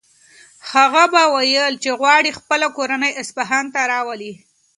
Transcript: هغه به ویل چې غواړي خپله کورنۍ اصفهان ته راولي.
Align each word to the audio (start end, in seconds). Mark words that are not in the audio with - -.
هغه 0.71 1.03
به 1.13 1.23
ویل 1.33 1.73
چې 1.83 1.91
غواړي 1.99 2.31
خپله 2.39 2.67
کورنۍ 2.77 3.11
اصفهان 3.21 3.65
ته 3.73 3.79
راولي. 3.91 4.33